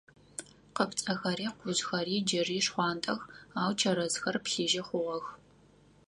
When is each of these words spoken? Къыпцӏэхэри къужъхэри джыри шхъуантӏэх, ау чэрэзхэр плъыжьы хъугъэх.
Къыпцӏэхэри 0.75 1.47
къужъхэри 1.59 2.17
джыри 2.27 2.59
шхъуантӏэх, 2.65 3.21
ау 3.61 3.71
чэрэзхэр 3.79 4.35
плъыжьы 4.43 4.81
хъугъэх. 4.87 5.25